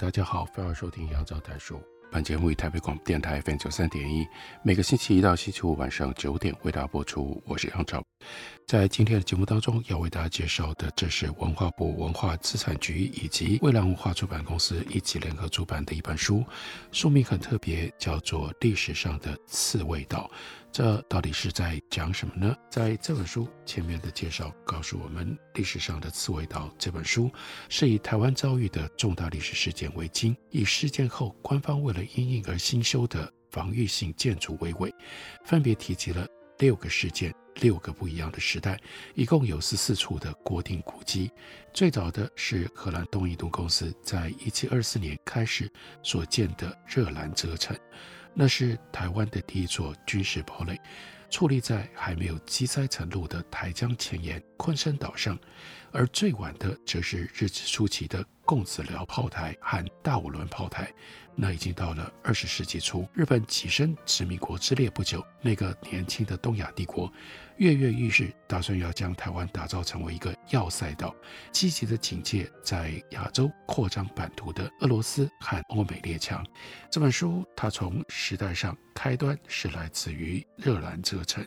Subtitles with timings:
[0.00, 1.78] 大家好，欢迎收听杨照谈书。
[2.10, 4.26] 本节目以台北广播电台 FM 九三点一，
[4.62, 7.40] 每个星期一到星期五晚上九点为大家播出。
[7.44, 8.02] 我是杨照。
[8.66, 16.42] 在今天的节目当中，要为大家介绍的，这是文化部文化资产局以及蔚蓝文化出版公司一起联合出版的一本书，
[16.92, 20.30] 书名很特别，叫做《历史上的刺猬岛》。
[20.72, 22.54] 这到底是在讲什么呢？
[22.70, 27.30] 在这本书前面的介绍告诉我们，《历史上的刺猬岛》这本书
[27.68, 34.94] 是以台湾遭遇的重大历史事件为经，以事件后官方为了因应而新修的防御性建筑为尾，
[35.44, 36.26] 分别提及了
[36.58, 37.34] 六个事件。
[37.56, 38.80] 六个不一样的时代，
[39.14, 41.30] 一共有十四处的国定古迹。
[41.74, 45.70] 最早的是荷兰东印度公司在一七二四年开始
[46.02, 47.76] 所建的热兰遮城，
[48.32, 50.78] 那是台湾的第一座军事堡垒，
[51.30, 55.38] 矗立在还没有积灾成路的台江前沿昆山岛上。
[55.92, 60.92] 而最晚的则是日治初期的贡子寮炮台和大武仑炮台。
[61.34, 67.10] 那已经到了二十世纪初，日本跻身殖民国之列不久，那个年轻的东亚帝国
[67.56, 71.14] 跃跃欲试，打算要将台湾打造成为一个要塞岛，
[71.50, 76.44] 积极的警戒在亚洲扩张版图的俄罗斯和欧美列强。
[76.90, 81.46] 这本书它从时代上开端是来自于热兰遮城。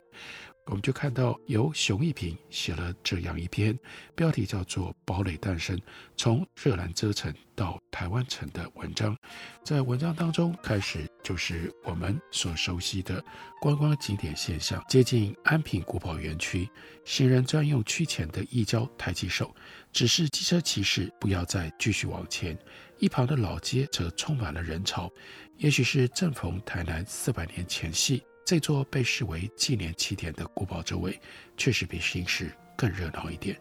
[0.65, 3.77] 我们就看到由熊一平写了这样一篇，
[4.15, 5.77] 标题叫做《堡垒诞生：
[6.15, 9.15] 从热兰遮城到台湾城》的文章。
[9.63, 13.23] 在文章当中，开始就是我们所熟悉的
[13.59, 14.81] 观光景点现象。
[14.87, 16.69] 接近安平古堡园区，
[17.03, 19.53] 行人专用区前的一交抬起手，
[19.91, 22.57] 指示机车骑士不要再继续往前。
[22.99, 25.11] 一旁的老街则充满了人潮，
[25.57, 28.23] 也许是正逢台南四百年前夕。
[28.45, 31.19] 这座被视为纪念起点的古堡周围，
[31.55, 33.57] 确实比新市更热闹一点。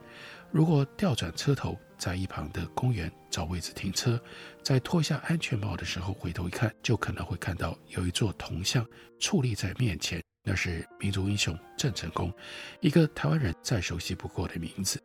[0.50, 4.20] 如果调转车头，在一旁的公园找位置停车，
[4.62, 8.84] 在脱下安全帽的时候回头一看，就可能会看到有一座铜像
[9.20, 12.32] 矗立在面前，那是民族英雄郑成功，
[12.80, 15.00] 一个台湾人再熟悉不过的名字。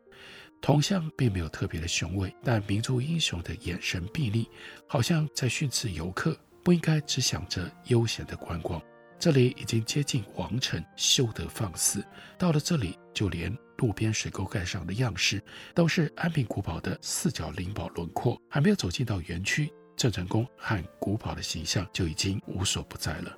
[0.60, 4.46] 铜像并没有特别的雄伟，但民族英雄的眼神睥睨，
[4.88, 8.82] 好像在训斥游客不应该只想着悠闲的观光。
[9.18, 12.04] 这里已经接近王城，修得放肆。
[12.38, 15.42] 到了这里，就连路边水沟盖上的样式
[15.74, 18.40] 都是安平古堡的四角灵堡轮廓。
[18.48, 23.36] 还没有走进到园区，郑成功和古堡的形象就已经无所不在了。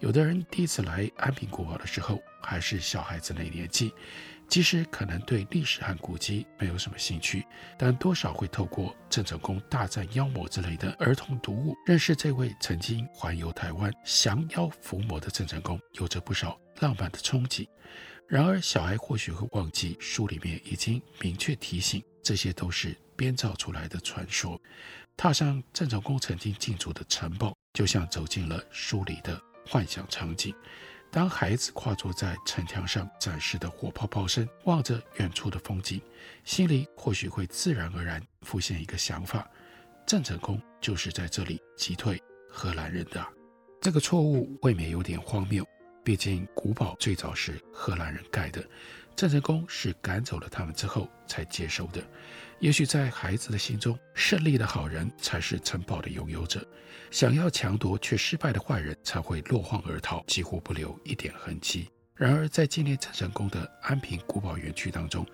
[0.00, 3.94] 有的人第一次来安平古堡的时候，还是小孩子那年纪。
[4.52, 7.42] 即使可能对历史和古迹没有什么兴趣，
[7.78, 17.66] 但多少会透过郑成功大战妖魔之类的儿童读物，认识这位曾经环游台湾、降妖伏魔的郑成功，有着不少浪漫的憧憬。
[18.28, 24.60] 然而，小孩或许会忘记书里面已经明确提醒，这些都是编造出来的传说。
[25.16, 30.54] 踏上郑成功曾经进驻的城堡，就像走进了书里的幻想场景。
[31.12, 36.00] 当孩子跨坐在城墙上展示的火炮炮声，望着远处的风景，
[36.42, 39.46] 心里或许会自然而然浮现一个想法：
[40.06, 42.18] 郑成功就是在这里击退
[42.48, 43.22] 荷兰人的。
[43.78, 45.62] 这个错误未免有点荒谬，
[46.02, 48.64] 毕竟古堡最早是荷兰人盖的，
[49.14, 52.02] 郑成功是赶走了他们之后才接收的。
[52.58, 56.64] 也许在孩子的心中，胜利的好人才是城堡的拥有者，
[57.10, 61.88] 想要抢夺却失败的坏人才会落荒而逃，几乎不留一点痕迹。
[62.14, 65.26] 然而，在纪念郑成功的安平古堡园区当中，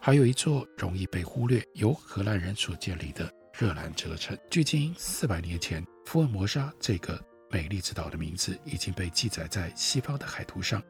[0.00, 4.36] 还有一座容易被忽略、由荷兰人所建立的热兰遮城。
[4.50, 7.22] 距今四百年前，福尔摩沙这个
[7.52, 10.82] 美丽之岛的名字已经被记载在西方的海图上，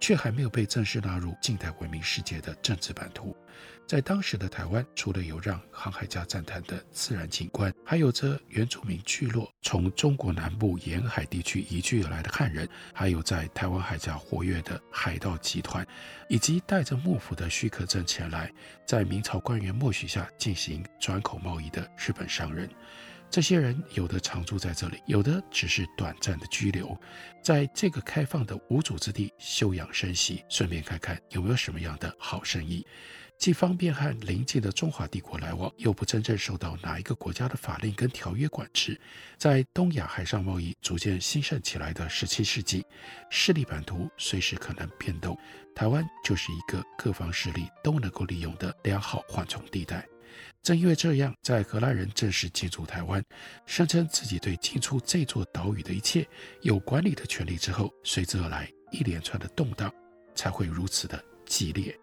[0.00, 3.36] 却还没有被正式纳入近代文明世界的政治版图。
[3.86, 15.86] 在当时的台湾，除了有让航海家赞叹的自然景观，还有着原住民聚落，从中国南部沿海地区移居而来的汉人，还有在台湾海峡活跃的海盗集团，
[16.28, 18.50] 以及带着幕府的许可证前来，
[18.86, 22.70] 在明朝官员默许下进行转口贸易的日本商人。
[23.34, 26.96] 这些人有的常住在这里，有的只是短暂的居留，
[27.42, 32.86] 在这个开放的无主之地休养生息，顺便看看有没有什么样的好生意。
[33.36, 38.96] 既方便和邻近的中华帝国来往，又不真正受到哪一个国家的法令跟条约管制。
[39.36, 42.86] 在东亚海上贸易逐渐兴盛起来的十七世纪，
[43.30, 45.36] 势力版图随时可能变动，
[45.74, 50.06] 台湾就是一个各方势力都能够利用的良好缓冲地带。
[50.62, 53.22] 正因为这样，在荷兰人正式进驻台湾，
[53.66, 56.26] 声称自己对进出这座岛屿的一切
[56.62, 59.92] 有管理的权利之后，随之而来一连串的动荡
[60.34, 61.94] 才会如此的激烈。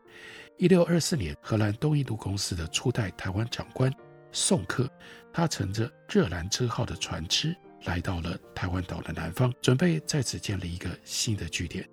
[0.57, 3.92] 一六二四年，荷兰东印度公司的初代台湾长官
[4.31, 4.88] 宋克，
[5.34, 7.56] 他乘着热兰车号的船只
[7.86, 11.88] 来到了台湾岛的南方，准备在此建立一个新的据点。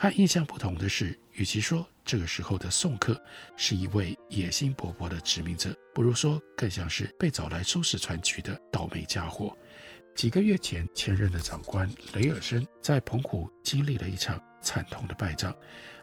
[0.00, 3.20] 和印象不同的是，与其说这个时候的宋克
[3.56, 9.56] 是一位野心勃勃的殖民者，不如说更像是被找来收拾船局的倒霉家伙。
[10.14, 15.52] 几个月前，前任的长官雷尔森在澎湖经历了一场惨痛的败仗。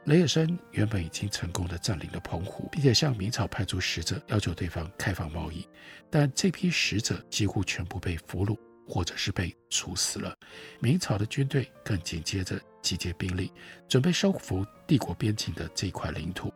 [0.03, 5.65] 雷尔森原本已经成功地占领了澎湖，并且向明朝派出使者，要求对方开放贸易。
[6.11, 8.57] 但这批使者几乎全部被俘虏，
[8.87, 10.35] 或者是被处死了。
[10.79, 13.51] 明朝的军队更紧接着集结兵力，
[13.87, 16.53] 准备收复帝国边境的这块领土。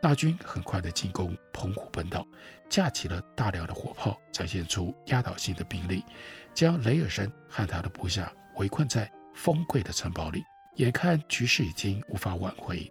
[0.00, 2.26] 大军很快地进攻澎湖本岛，
[2.68, 6.04] 架起了大量的火炮，展现出压倒性的兵力，
[6.52, 10.42] 将雷尔森和他的部下围困在丰贵的城堡里。
[10.76, 12.90] 眼看局势已经无法挽回，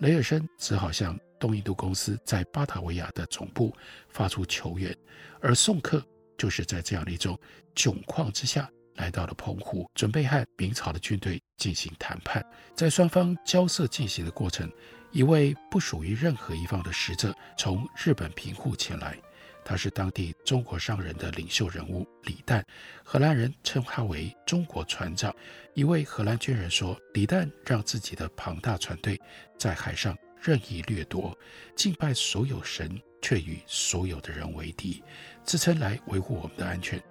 [0.00, 3.72] 雷尔森只好向东印度公司在巴达维亚的总部
[4.08, 4.94] 发出求援，
[5.40, 6.04] 而宋克
[6.40, 7.38] 就是在这样的一种
[7.74, 12.42] 窘况之下来到了澎湖，准备和明朝的军队进行谈判。
[12.74, 14.72] 在双方交涉进行的过程，
[15.12, 19.14] 一位不属于任何一方的使者从日本平户前来。
[19.62, 22.64] 他是当地中国商人的领袖人物李旦，
[23.04, 25.34] 荷兰人称他为“中国船长”。
[25.76, 29.20] 一位荷兰军人说：“李旦让自己的庞大船队
[29.58, 31.38] 在海上任意掠夺，
[31.76, 35.02] 敬拜所有神，却与所有的人为敌，
[35.44, 37.02] 自称来维护我们的安全，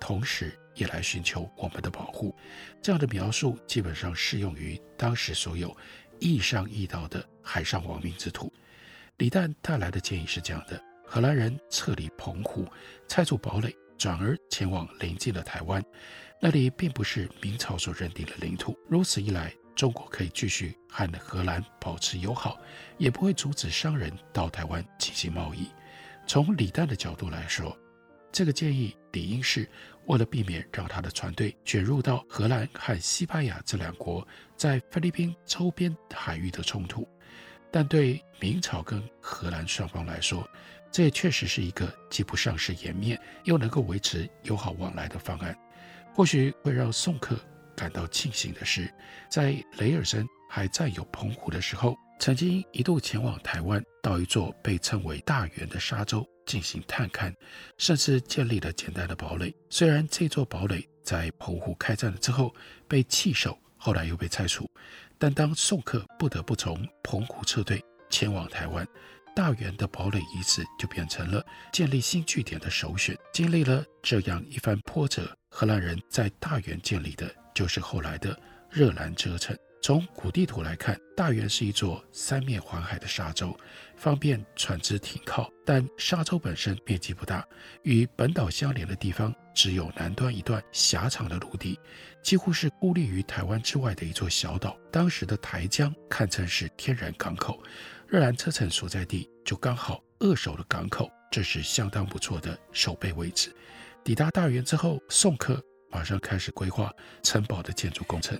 [0.00, 2.34] 同时也来寻求我们的保护。”
[2.82, 5.76] 这样的描述基本上适用于当时所有
[6.18, 8.52] 易上易到的海上亡命之徒。
[9.18, 10.82] 李旦带来的建议是这样的。
[11.06, 12.66] 荷兰人撤离澎湖，
[13.06, 15.84] 拆除堡垒，转而前往邻近的台湾。
[16.40, 18.76] 那里并不是明朝所认定的领土。
[18.88, 22.58] 如此一来，中国可以继续和荷兰保持友好，
[22.96, 25.68] 也不会阻止商人到台湾进行贸易。
[26.26, 27.76] 从李旦的角度来说，
[28.32, 29.68] 这个建议理应是
[30.06, 34.26] 为了避免让他的船队卷入到荷兰和西班牙这两国
[34.56, 37.08] 在菲律宾周边海域的冲突。
[37.70, 40.48] 但对明朝跟荷兰双方来说，
[40.92, 45.56] 这也确实是一个既不丧失颜面，又能够维持友好往来的方案。
[46.14, 47.36] 或许会让宋克
[47.74, 48.92] 感到庆幸的是，
[49.28, 57.34] 在雷尔森还占有澎湖的时候，曾经一度前往台湾，到一座被称为大员的沙洲进行探勘，
[57.78, 59.54] 甚至建立了简单的堡垒。
[59.68, 62.54] 虽然这座堡垒在澎湖开战了之后
[62.86, 64.70] 被弃守，后来又被拆除，
[65.18, 68.86] 但当宋克不得不从澎湖撤退前往台湾。
[69.34, 73.18] 大员的堡垒遗址就变成了建立新据点的首选。
[73.32, 78.38] 经历了这样一番波折，荷兰人在大员建立的就是后来的
[78.70, 79.56] 热兰遮城。
[79.80, 83.54] 从古地图来看，大员是一座三面环海的沙洲，
[83.96, 85.50] 方便船只停靠。
[85.62, 87.46] 但沙洲本身面积不大，
[87.82, 91.78] 与本岛相连的地方只有南端一段狭长的陆地，
[92.22, 94.74] 几乎是孤立于台湾之外的一座小岛。
[94.90, 97.62] 当时的台江堪称是天然港口。
[98.08, 103.54] 热兰遮城所在地就刚好扼守了港口，这是相当不错的守备位置。
[104.02, 105.62] 抵达大员之后，宋克
[105.94, 108.38] 马上开始规划城堡的建筑工程。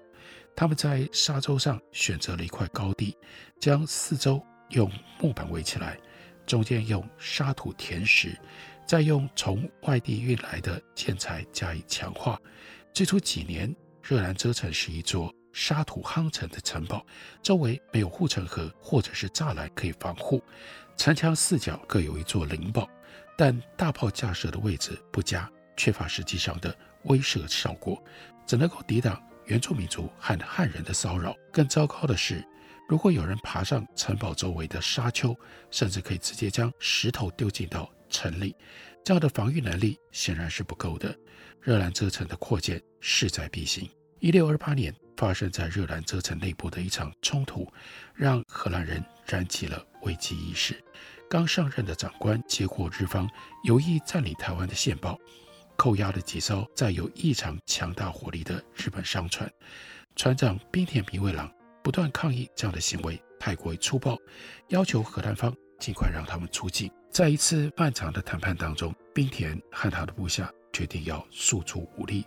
[0.57, 3.17] 他们在沙洲上选择了一块高地，
[3.61, 5.97] 将四周用木板围起来，
[6.45, 8.37] 中间用沙土填实，
[8.85, 12.41] 再用从外地运来的建材加以强化。
[12.93, 15.33] 最初几年，热兰遮城是一座。
[15.57, 17.07] 沙土夯成的城堡，
[17.41, 20.43] 周围没有护城河或者是栅栏可以防护，
[20.97, 22.89] 城墙四角各有一座灵堡，
[23.39, 28.03] 但大炮架设的位置不佳，缺乏实际上的威慑效果，
[28.47, 31.35] 只能够抵挡原住民族和汉人的骚扰。
[31.53, 32.47] 更糟糕的是，
[32.89, 35.35] 如果有人爬上城堡周围的沙丘，
[35.71, 38.55] 甚至可以直接将石头丢进到城里，
[39.05, 41.17] 这样的防御能力显然是不够的。
[41.61, 43.89] 热兰遮城的扩建势在必行。
[44.21, 44.95] 一六二八年。
[45.17, 47.73] 发生在热兰遮城内部的一场冲突，
[48.17, 50.83] 让荷兰人燃起了危机意识。
[51.31, 53.31] 刚上任的长官接获日方
[53.63, 55.17] 有意占领台湾的线报，
[55.77, 59.51] 扣押了几艘载有异常强大火力的日本商船。
[60.17, 61.53] 船长滨田平卫郎
[61.83, 64.17] 不断抗议这样的行为太过于粗暴，
[64.69, 66.91] 要求荷兰方尽快让他们出境。
[67.11, 72.25] 在一次漫长的谈判当中，滨田和他的部下决定要诉诸武力。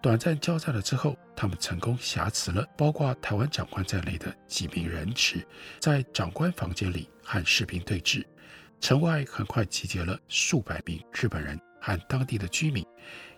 [0.00, 5.44] 短暂交战了之后，他们成功挟持了包括台湾长官在内的几名人质，
[5.80, 8.24] 在长官房间里和士兵对峙。
[8.80, 12.84] 城外很快集结了数百名日本人和当地的居民，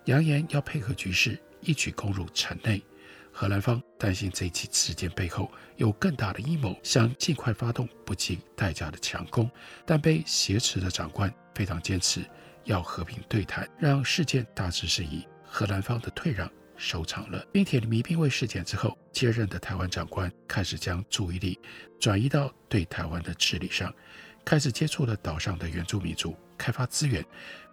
[0.06, 2.82] 扬言要配合局势，一举攻入城内。
[3.32, 9.48] 荷兰方担心这起事件背后有更大的阴谋，想尽快发动不计代价的强攻，
[9.86, 12.24] 但被挟持的长官非常坚持
[12.64, 17.46] 要和平对谈，让事件大致是以荷兰方的退让收场了。
[17.52, 21.58] 滨田迷兵卫事件之后，接任的台湾长官开始将注意力
[22.00, 23.94] 转移到对台湾的治理上，
[24.44, 27.24] 开始接触了岛上的原住民族，开发资源，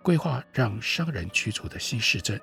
[0.08, 2.40] 规划让商人居住的新市镇。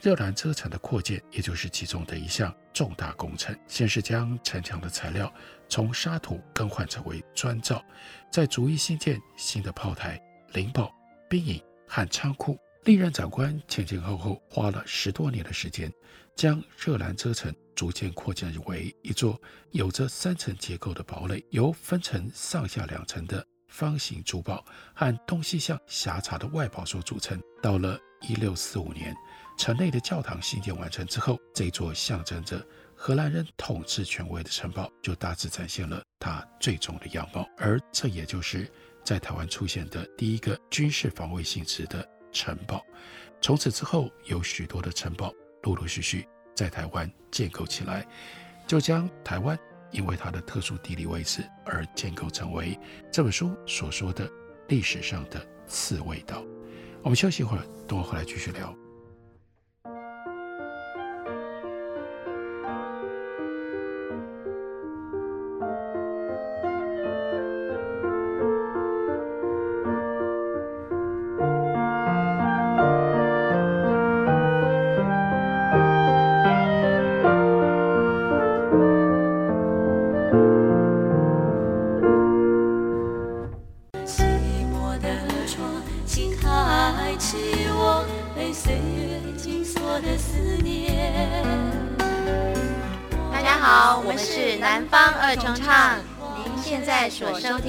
[0.00, 3.52] 热兰遮城的扩建，也就是其中的一项重大工程。
[3.66, 5.34] 先是将城墙的材料
[5.68, 7.84] 从沙土更换成为砖造，
[8.30, 10.16] 再逐一新建新的炮台、
[10.52, 10.94] 灵堡、
[11.28, 12.56] 兵营和仓库。
[12.84, 15.92] 历任长官前前后后花了十多年的时间，
[16.36, 19.42] 将热兰遮城逐渐扩建为一座
[19.72, 24.64] 有着三层结构的堡垒，由分成上下两层的方形主堡
[24.94, 27.40] 和东西向狭长的外堡所组成。
[27.62, 29.16] 到了一六四五年，
[29.58, 32.64] 城内的教堂兴建完成之后，这座象征着
[32.94, 37.48] 荷兰人统治权威的城堡就大致展现了它最终的样貌。
[37.56, 38.70] 而这也就是
[39.02, 42.84] 在台湾出现的第一个军事防卫性质的城堡。
[43.40, 48.06] 从此之后，有许多的城堡陆陆续续在台湾建构起来，
[48.66, 49.58] 就将台湾
[49.92, 52.78] 因为它的特殊地理位置而建构成为
[53.10, 54.28] 这本书所说的
[54.68, 56.42] 历史上的刺猬岛。
[57.02, 58.74] 我们休息一会儿，等我回来继续聊。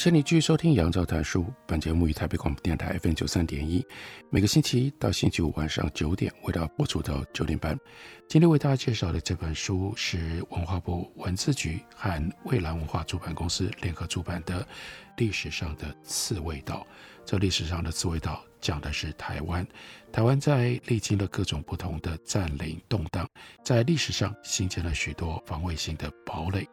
[0.00, 1.42] 谢你继续收听《杨照谈书》。
[1.66, 3.84] 本节目于台北广播电台 FM 九三点一，
[4.30, 7.78] 每个星期一到星期五晚上九点为大家播出到九点半。
[8.26, 14.62] 今天为大家介绍的这本书是文化部文字局和蔚蓝文化出版公司联合出版的
[15.18, 16.76] 《历史上的刺猬岛》。
[17.26, 19.66] 这历史上的刺猬岛讲的是台湾。
[20.10, 23.28] 台湾在历经了各种不同的占领动荡，
[23.62, 26.66] 在历史上形成了许多防卫性的堡垒。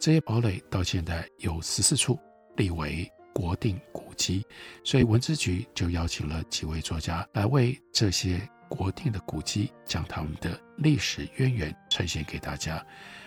[0.00, 2.18] 这些堡垒到现在有十四处。
[2.56, 4.44] 立为国定古迹，
[4.84, 12.84] 所以文资局就邀请了几位作家来为这些国定的古迹将他们的历史渊源呈现给大家。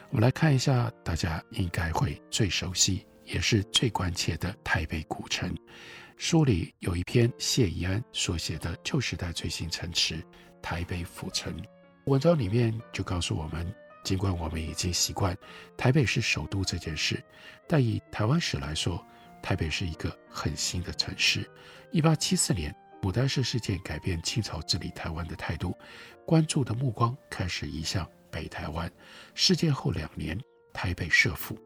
[0.09, 5.53] 我们来看一下，大家应该会最熟悉也是最关切的台北古城。
[6.17, 10.23] 书里有一篇谢宜安所写的旧时代最新城池——
[10.61, 11.53] 台北府城。
[12.05, 13.69] 文章里面就告诉我们，
[14.03, 15.35] 尽管我们已经习惯
[15.75, 17.21] 台北是首都这件事，
[17.67, 19.03] 但以台湾史来说，
[19.41, 21.49] 台北是一个很新的城市。
[21.91, 25.77] 一八七四年，牡丹社事件改变清朝治理台湾的态度，
[26.25, 28.91] 关注的目光开始移向北台湾。
[29.33, 30.39] 事件后两年，
[30.73, 31.57] 台北设府。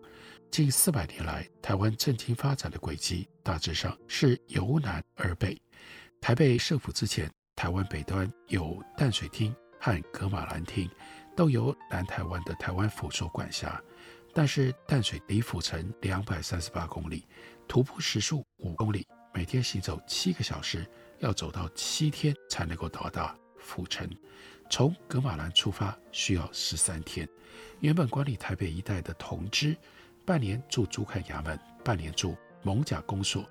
[0.51, 5.59] 近四百年来，台湾政经发展的轨迹大致上是由南而北。
[6.19, 10.89] 台北设府之前，台湾北端有淡水厅和噶玛兰厅，
[11.35, 13.81] 都由南台湾的台湾府所管辖。
[14.33, 17.25] 但是淡水离府城两百三十八公里，
[17.67, 20.85] 徒步时速五公里，每天行走七个小时，
[21.19, 24.09] 要走到七天才能够到达府城。
[24.69, 27.27] 从噶玛兰出发需要十三天。
[27.79, 29.75] 原本管理台北一带的同知，
[30.25, 33.43] 半年驻竹崁衙门，半年驻蒙甲公所，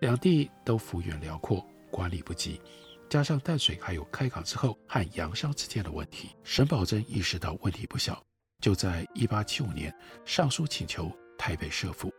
[0.00, 2.60] 两地都幅员辽阔，管理不及。
[3.08, 8.20] 加上淡水还有开港之后和洋商之间的问题，沈葆桢意识到问题不小。
[8.64, 9.94] 就在一八七五年，
[10.24, 12.10] 上书请求台北设府，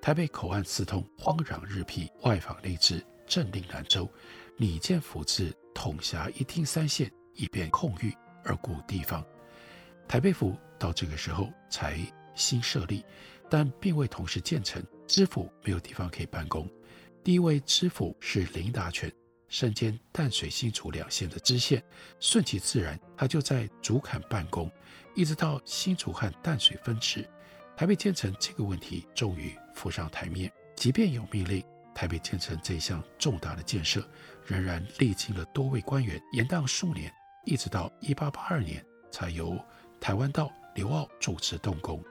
[0.00, 4.10] 台北口岸四通，荒壤日辟，外防内治，政令南州，
[4.56, 9.22] 拟建府治，统辖一厅三县，以便控御而固地方。
[10.08, 11.98] 台北府到这个时候才
[12.34, 13.04] 新设立，
[13.50, 16.66] 但并未同时建成，知府没有地方可以办公。
[17.22, 19.12] 第一位知府是林达权。
[19.48, 21.82] 身兼淡水、新竹两县的知县，
[22.20, 24.70] 顺其自然，他就在竹坎办公，
[25.14, 27.28] 一直到新竹和淡水分治，
[27.76, 30.50] 台北建成这个问题终于浮上台面。
[30.76, 31.64] 即便有命令，
[31.94, 34.02] 台北建成这项重大的建设，
[34.46, 37.12] 仍然历经了多位官员延宕数年，
[37.44, 39.58] 一直到一八八二年，才由
[40.00, 42.02] 台湾道刘遨主持动工。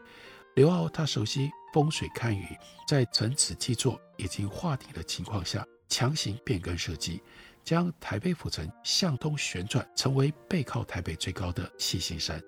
[0.56, 2.46] 刘遨他熟悉风水堪舆，
[2.88, 5.66] 在层次基座已经划定的情况下。
[5.92, 7.20] 强行变更设计，
[7.64, 12.40] 将台北府城向东旋转，成为背靠台北最高的七星山。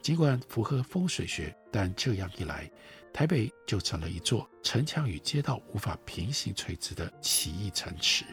[0.00, 2.70] 尽管符合风水学，但这样一来，
[3.12, 8.24] 台北就成了一座城墙与街道无法平行垂直的奇异城池。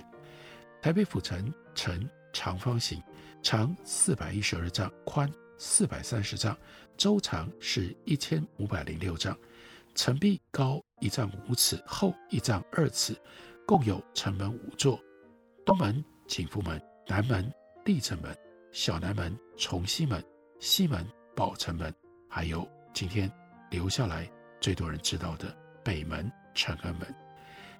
[0.81, 3.01] 台北府城呈长方形，
[3.41, 6.57] 长四百一十二丈，宽四百三十丈，
[6.95, 9.38] 周长是一千五百零六丈，
[9.95, 13.16] 城壁高一丈五尺，厚一丈二尺。
[13.68, 15.00] 共有城门五座：
[15.66, 17.51] 东门、景福门、南门、
[17.83, 18.37] 立正门、
[18.72, 20.24] 小南门、崇西门、
[20.59, 21.03] 西门、
[21.35, 21.93] 宝成门，
[22.29, 23.29] 还有今天
[23.69, 24.29] 留下来
[24.61, 27.13] 最多人知道的北门、承恩门。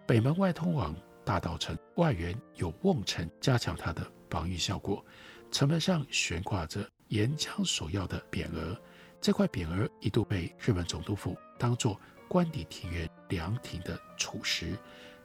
[0.06, 5.04] 北门外通往大道城，外缘有瓮城，加强它的防御效果。
[5.52, 8.78] 城门上悬挂着沿江索要的匾额，
[9.22, 14.78] 这块匾额一度被日本总督府当作官邸庭园凉亭的础石。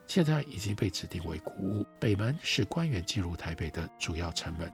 [0.07, 1.85] 现在已经被指定为古物。
[1.99, 4.71] 北门是官员进入台北的主要城门，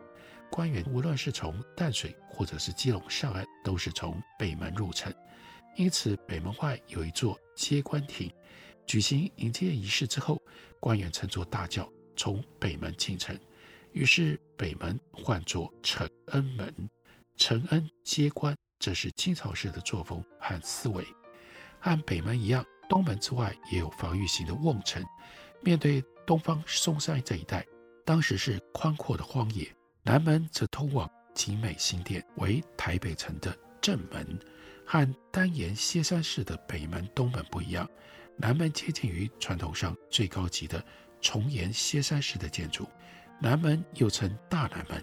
[0.52, 5.14] 官员无论是从淡水或者是基隆上岸，都是从北门入城。
[5.76, 8.32] 因此，北门外有一座接官亭，
[8.86, 10.42] 举行迎接仪式之后，
[10.80, 13.38] 官员乘坐大轿从北门进城。
[13.92, 16.90] 于是，北门唤作承恩门，
[17.36, 21.06] 承恩接官，这是清朝式的作风和思维，
[21.78, 22.66] 和北门一样。
[22.88, 25.04] 东门之外也有防御型的瓮城，
[25.62, 27.66] 面对东方嵩山这一带，
[28.06, 29.70] 当时是宽阔的荒野。
[30.04, 34.40] 南门则通往景美新店，为台北城的正门，
[34.84, 37.88] 和单檐歇山式的北门、东门不一样。
[38.36, 40.84] 南门接近于传统上最高级的
[41.22, 42.90] 重檐歇山式的建筑，
[43.40, 45.02] 南门又称大南门。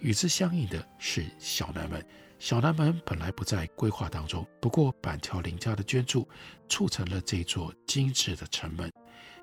[0.00, 2.04] 与之相应的是小南门。
[2.38, 6.28] 小南门本来不在规划当中，不过板桥林家的捐助
[6.68, 8.92] 促成了这座精致的城门。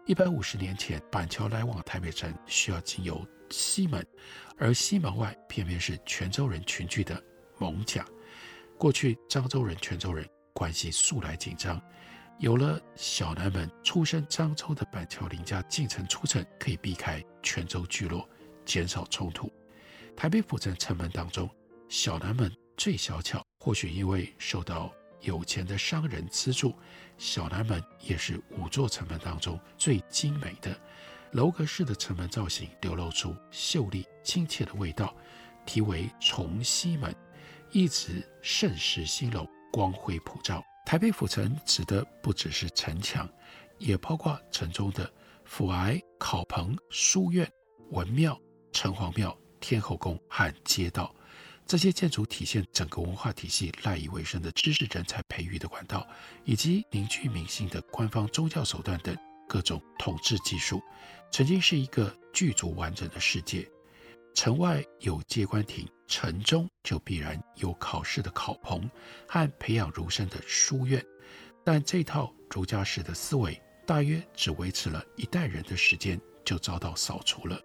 [0.05, 4.03] 一百五十年前，板桥来往台北城需要经由西门，
[4.57, 7.23] 而西门外偏偏是泉州人群聚的
[7.59, 8.03] 艋舺。
[8.79, 11.79] 过去漳州人、泉州人关系素来紧张，
[12.39, 18.27] 有了小南门，出身漳州的板桥林家进城出城，可以避开泉州聚落，
[18.65, 19.53] 减少冲突。
[20.15, 21.47] 台北府城城门当中，
[21.87, 26.73] 小南门最小巧，或许因为受到有钱的商人资助，
[27.19, 30.75] 小南门也是五座城门当中最精美的。
[31.33, 35.15] 楼阁式的城门造型流露出秀丽亲切的味道，
[35.65, 37.13] 题为崇西门，
[37.71, 40.63] 意指盛世兴隆，光辉普照。
[40.85, 43.27] 台北府城指的不只是城墙，
[43.79, 45.11] 也包括城中的
[45.43, 47.51] 府衙、考棚、书院、
[47.89, 48.39] 文庙、
[48.71, 49.35] 城隍庙。
[49.59, 51.15] 天后宫和街道，
[51.65, 56.05] 这些建筑体现整个文化体系赖以为生的知识人才培育的管道，
[56.43, 59.17] 以及凝聚民心的官方宗教手段等
[59.47, 60.81] 各种统治技术，
[61.33, 63.67] 曾经是一个具足完整的世界。
[64.35, 68.87] 城外有接官亭，城中就必然有考试的考棚
[69.27, 71.03] 和培养儒生的书院。
[71.63, 77.59] 但这套儒家式的思维，大约只维持了一代人的时间，就遭到扫除了。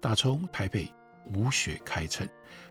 [0.00, 0.88] 打从台北。
[1.34, 2.26] 武学开城，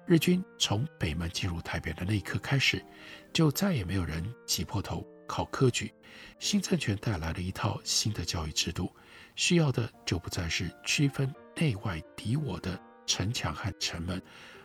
[0.08, 2.84] 日军从北门进入台北的那一刻开始，
[3.32, 5.94] 就再也没有人挤破头考科举。
[6.40, 8.92] 新政权带来了一套新的教育制度，
[9.38, 14.22] 需要的就不再是区分内外敌我的城墙和城门，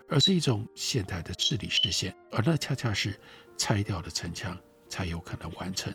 [0.09, 2.13] 而是一种现代的治理视线。
[2.33, 3.21] 而那恰恰是
[3.57, 4.59] 拆掉了城墙
[4.89, 5.95] 才有可能完成，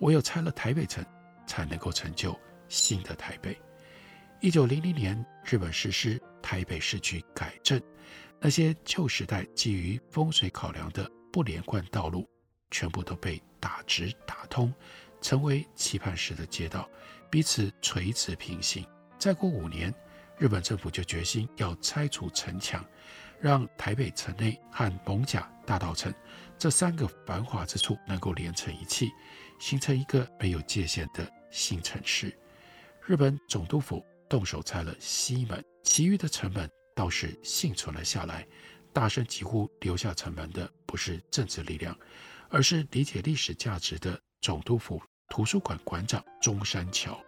[0.00, 1.02] 唯有拆了台北城，
[1.46, 3.56] 才能够成就新的台北。
[4.40, 7.80] 一九零零年，日本实施台北市区改正，
[8.40, 12.28] 那些旧时代基于风水考量的不连贯道路，
[12.72, 14.74] 全部都被打直打通，
[15.20, 16.88] 成为棋盘式的街道，
[17.30, 18.86] 彼此垂直平行。
[19.18, 19.94] 再过五年，
[20.38, 22.84] 日本政府就决心要拆除城墙，
[23.40, 26.12] 让台北城内和艋舺大稻埕
[26.58, 29.10] 这三个繁华之处能够连成一气，
[29.58, 32.36] 形成一个没有界限的新城市。
[33.04, 34.04] 日本总督府。
[34.28, 38.44] 动手拆了西门，其余的城门倒是幸存了下来。
[38.92, 41.96] 大声疾呼留下城门的不是政治力量，
[42.48, 47.20] 而是理解历史价值的总督府图书馆馆长中山桥。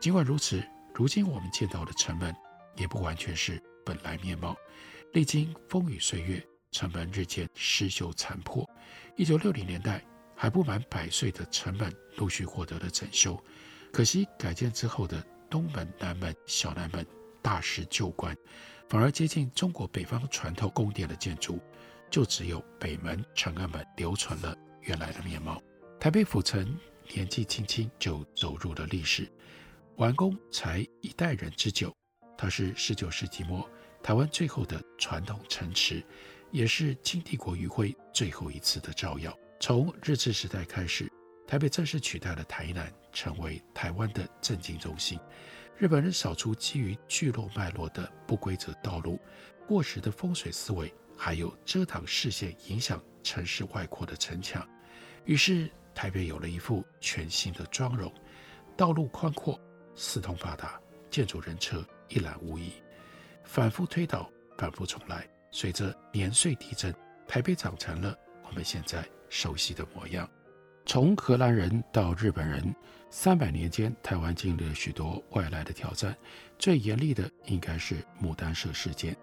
[0.00, 0.62] 尽管如此，
[0.94, 2.34] 如今我们见到的城门
[2.76, 4.56] 也不完全是本来面貌。
[5.12, 8.68] 历经风雨岁月，城门日渐失修残破。
[9.16, 13.38] 一九六零年代，还不满百岁的城门陆续获得了整修。
[13.92, 15.24] 可惜改建之后的。
[15.50, 17.06] 东门、南门、小南门
[17.40, 18.36] 大失旧观，
[18.86, 21.58] 反而接近中国北方传统宫殿的建筑，
[22.10, 25.58] 就只有北门、长安门留存了原来的面貌。
[25.98, 26.78] 台北府城
[27.14, 29.30] 年纪轻轻就走入了历史，
[29.96, 31.94] 完工才一代人之久。
[32.36, 33.68] 它是十九世纪末
[34.02, 36.04] 台湾最后的传统城池，
[36.50, 39.36] 也是清帝国余晖最后一次的照耀。
[39.60, 41.10] 从日治时代开始。
[41.48, 45.18] 台北正式取代了台南，成为台湾的政经中心。
[45.78, 49.18] 日本人扫除基于聚落脉络的不规则道路、
[49.66, 54.68] 过时的风水思维，还有遮挡视线、影响城市外扩的城墙，
[55.24, 58.12] 于是台北有了一副全新的妆容。
[58.76, 59.60] 道路宽阔，
[59.96, 60.80] 四通发达，
[61.10, 62.70] 建筑人车一览无遗。
[63.42, 66.94] 反复推倒，反复重来，随着年岁递增，
[67.26, 70.30] 台北长成了我们现在熟悉的模样。
[70.86, 72.72] 从荷兰人到日本人，
[73.10, 76.16] 三百年间，台湾经历了许多外来的挑战。
[76.60, 79.16] 最严厉的应该是牡丹社事件。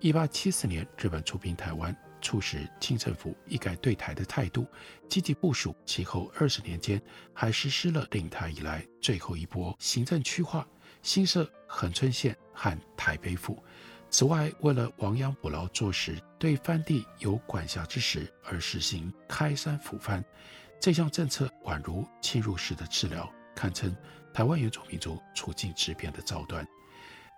[0.00, 4.66] 一八七四年，日本出兵台湾，促使清政府一改对台的态度，
[5.08, 5.74] 积极部署。
[5.84, 7.00] 其后二十年间，
[7.32, 10.66] 还实施了令台以来最后一波行政区划，
[11.02, 13.62] 新设恒春县和台北府。
[14.10, 20.24] 此外，为了亡羊补牢，坐实对番地有管辖之实，而实行开山抚番。
[20.80, 23.94] 这项政策宛如侵入式的治疗，堪称
[24.32, 26.66] 台湾原住民族处境之变的肇端。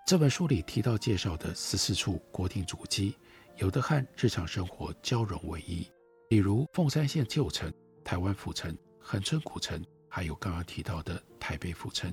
[0.07, 3.16] 这本书里提到介绍的十四处国定祖基，
[3.61, 5.87] 有的和日常生活交融为一，
[6.31, 7.70] 比如凤山县旧城、
[8.03, 12.11] 台湾府城、恒春古城，还有刚刚提到的台北府城，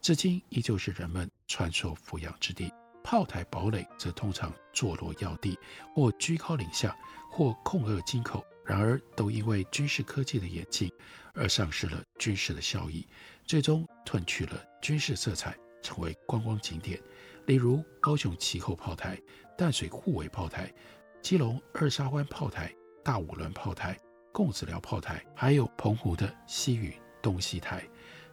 [0.00, 2.68] 至今依旧是人们传说抚养之地。
[3.04, 5.56] 炮台堡垒则通常坐落要地，
[5.94, 6.96] 或居高临下，
[7.30, 8.44] 或控扼京口。
[8.66, 10.90] 然而，都因为军事科技的演进
[11.32, 13.06] 而丧失了军事的效益，
[13.44, 17.00] 最终褪去了军事色彩，成为观光景点。
[17.46, 19.16] 例如，高雄旗后炮台、
[19.58, 20.72] 淡水护卫炮台、
[21.20, 23.98] 基隆二沙湾炮台、大五轮炮台、
[24.32, 27.84] 贡子寮炮台，还有澎湖的西屿东西台。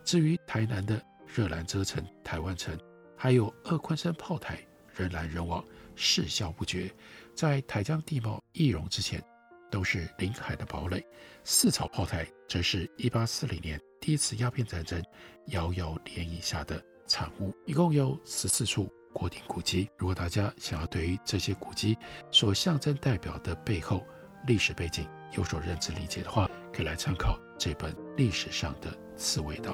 [0.03, 2.79] 至于台南的热兰遮城、台湾城，
[3.17, 4.59] 还有二昆山炮台，
[4.93, 6.93] 人来人往，市郊不绝。
[7.33, 9.19] 在台江地貌易容之前，
[9.71, 11.03] 都是临海的堡垒，
[11.43, 15.03] 四草炮台则是一八四零年第一次鸦片战争
[15.47, 17.51] 遥遥涟漪下的产物。
[17.65, 19.89] 一共有十四处国定古籍。
[19.97, 21.97] 如果大家想要对于这些古籍
[22.31, 24.05] 所象征代表的背后
[24.45, 29.73] 历史背景有所认知理解的话，可以来参考这本历史上的刺苇岛。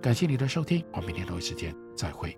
[0.00, 2.36] 感谢你的收听，我们明天同一时间再会。